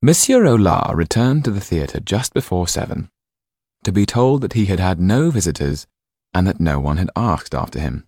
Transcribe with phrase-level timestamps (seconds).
[0.00, 3.10] Monsieur Aulard returned to the theatre just before seven,
[3.82, 5.88] to be told that he had had no visitors
[6.32, 8.06] and that no one had asked after him.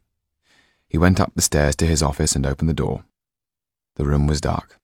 [0.88, 3.04] He went up the stairs to his office and opened the door.
[3.96, 4.78] The room was dark.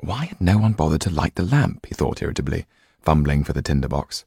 [0.00, 2.66] Why had no one bothered to light the lamp, he thought irritably,
[3.00, 4.26] fumbling for the tinder box.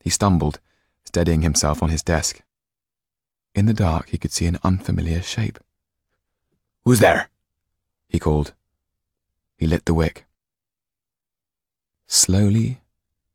[0.00, 0.60] He stumbled,
[1.04, 2.40] steadying himself on his desk.
[3.54, 5.58] In the dark, he could see an unfamiliar shape.
[6.84, 7.28] Who's there?
[8.08, 8.54] he called.
[9.58, 10.24] He lit the wick.
[12.10, 12.80] Slowly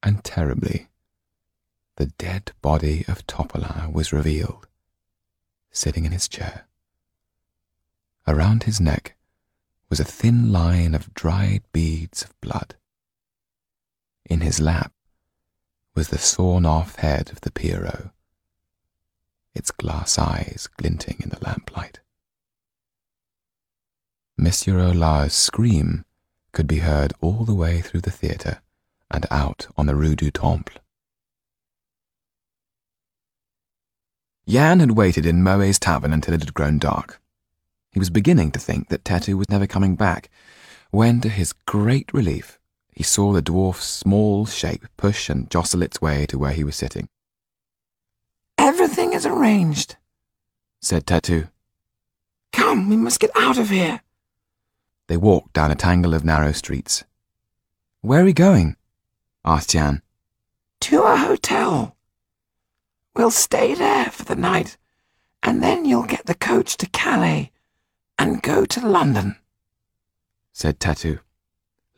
[0.01, 0.87] and terribly,
[1.97, 4.67] the dead body of Topolain was revealed,
[5.71, 6.65] sitting in his chair.
[8.27, 9.15] Around his neck
[9.89, 12.75] was a thin line of dried beads of blood.
[14.25, 14.91] In his lap
[15.93, 18.09] was the sawn off head of the Pierrot,
[19.53, 21.99] its glass eyes glinting in the lamplight.
[24.35, 26.05] Monsieur Aulard's scream
[26.53, 28.61] could be heard all the way through the theatre
[29.11, 30.81] and out on the Rue du Temple.
[34.45, 37.21] Yann had waited in Moe's tavern until it had grown dark.
[37.91, 40.29] He was beginning to think that Tetu was never coming back,
[40.91, 42.59] when, to his great relief,
[42.91, 46.75] he saw the dwarf's small shape push and jostle its way to where he was
[46.75, 47.07] sitting.
[48.57, 49.95] Everything is arranged,
[50.81, 51.49] said Tetu.
[52.51, 54.01] Come, we must get out of here.
[55.07, 57.03] They walked down a tangle of narrow streets.
[58.01, 58.75] Where are we going?
[59.45, 60.01] asked Yann.
[60.81, 61.95] To a hotel.
[63.15, 64.77] We'll stay there for the night,
[65.41, 67.51] and then you'll get the coach to Calais
[68.17, 69.35] and go to London,
[70.51, 71.19] said Tetu.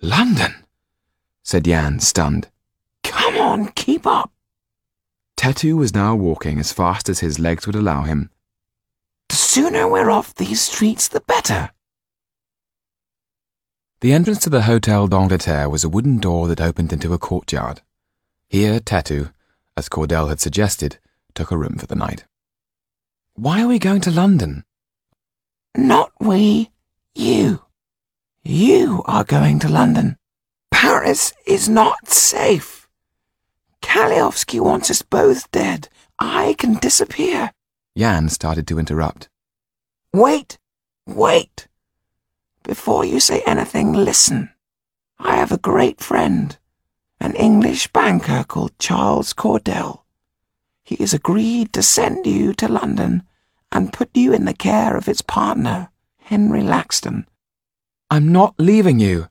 [0.01, 0.55] London?
[1.43, 2.49] said Yann, stunned.
[3.03, 4.31] Come on, keep up.
[5.37, 8.29] Tetu was now walking as fast as his legs would allow him.
[9.29, 11.71] The sooner we're off these streets, the better.
[14.01, 17.81] The entrance to the Hotel d'Angleterre was a wooden door that opened into a courtyard.
[18.49, 19.31] Here, Tetu,
[19.77, 20.99] as Cordell had suggested,
[21.33, 22.25] took a room for the night.
[23.35, 24.65] Why are we going to London?
[25.75, 26.71] Not we,
[27.15, 27.61] you.
[28.43, 30.17] You are going to London.
[30.71, 32.87] Paris is not safe.
[33.81, 35.89] Kalliovski wants us both dead.
[36.19, 37.51] I can disappear.
[37.95, 39.29] Yann started to interrupt.
[40.13, 40.57] Wait,
[41.07, 41.67] wait.
[42.65, 44.49] Before you say anything, listen.
[45.19, 46.57] I have a great friend,
[47.19, 50.01] an English banker called Charles Cordell.
[50.83, 53.21] He has agreed to send you to London
[53.71, 57.25] and put you in the care of his partner, Henry Laxton.
[58.09, 59.27] I'm not leaving you.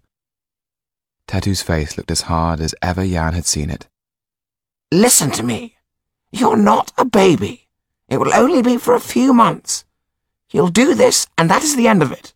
[1.27, 3.89] Tetu's face looked as hard as ever Yann had seen it.
[4.93, 5.77] Listen to me.
[6.31, 7.69] You're not a baby.
[8.09, 9.85] It will only be for a few months.
[10.51, 12.34] You'll do this, and that is the end of it.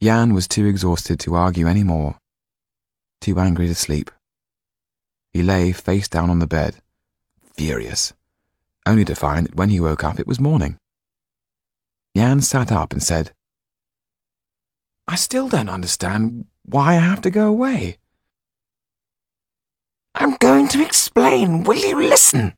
[0.00, 2.18] Yann was too exhausted to argue any more,
[3.20, 4.10] too angry to sleep.
[5.32, 6.76] He lay face down on the bed,
[7.54, 8.12] furious,
[8.86, 10.78] only to find that when he woke up it was morning.
[12.14, 13.32] Yann sat up and said,
[15.08, 17.98] I still don't understand why I have to go away.
[20.14, 21.64] I'm going to explain.
[21.64, 22.54] Will you listen?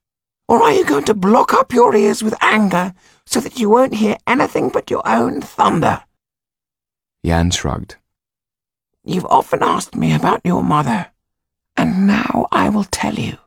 [0.48, 2.94] Or are you going to block up your ears with anger
[3.26, 6.02] so that you won't hear anything but your own thunder?
[7.22, 7.96] Yann shrugged.
[9.04, 11.10] You've often asked me about your mother,
[11.76, 13.38] and now I will tell you,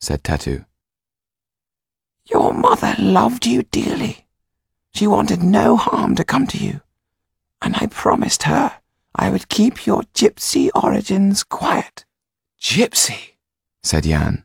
[0.00, 0.64] said Tetu.
[2.24, 4.26] Your mother loved you dearly.
[4.94, 6.80] She wanted no harm to come to you,
[7.60, 8.78] and I promised her
[9.14, 12.04] I would keep your gypsy origins quiet.
[12.60, 13.32] Gypsy,
[13.82, 14.44] said Yann.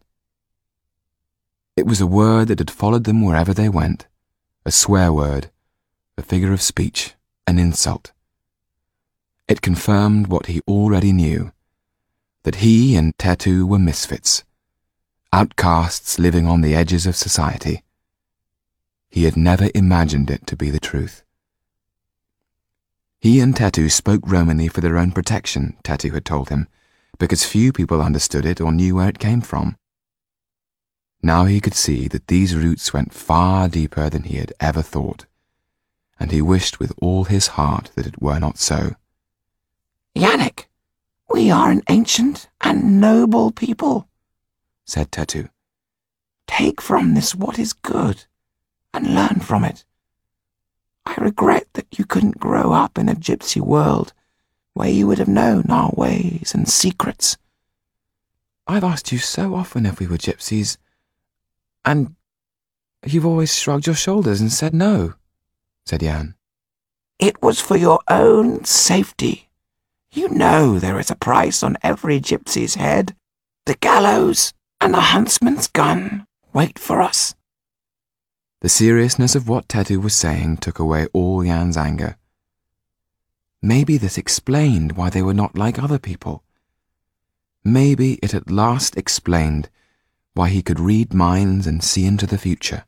[1.75, 4.07] It was a word that had followed them wherever they went,
[4.65, 5.51] a swear word,
[6.17, 7.13] a figure of speech,
[7.45, 8.11] an insult.
[9.47, 11.53] It confirmed what he already knew,
[12.43, 14.43] that he and Tetu were misfits,
[15.31, 17.83] outcasts living on the edges of society.
[19.09, 21.23] He had never imagined it to be the truth.
[23.19, 26.67] He and Tetu spoke Romany for their own protection, Tetu had told him,
[27.17, 29.77] because few people understood it or knew where it came from.
[31.23, 35.25] Now he could see that these roots went far deeper than he had ever thought,
[36.19, 38.95] and he wished with all his heart that it were not so.
[40.17, 40.65] Yannick,
[41.29, 44.07] we are an ancient and noble people,
[44.83, 45.49] said Tetu.
[46.47, 48.25] Take from this what is good
[48.95, 49.85] and learn from it.
[51.05, 54.13] I regret that you couldn't grow up in a gypsy world
[54.73, 57.37] where you would have known our ways and secrets.
[58.65, 60.77] I've asked you so often if we were gypsies,
[61.85, 62.15] and
[63.05, 65.13] you've always shrugged your shoulders and said no,
[65.85, 66.33] said Yann.
[67.19, 69.46] It was for your own safety.
[70.11, 73.15] You know there is a price on every gypsy's head.
[73.65, 77.35] The gallows and the huntsman's gun wait for us.
[78.61, 82.17] The seriousness of what Tetu was saying took away all Yann's anger.
[83.61, 86.43] Maybe this explained why they were not like other people.
[87.63, 89.69] Maybe it at last explained
[90.33, 92.85] why he could read minds and see into the future.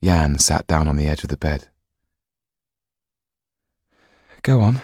[0.00, 1.68] Yann sat down on the edge of the bed.
[4.42, 4.82] Go on,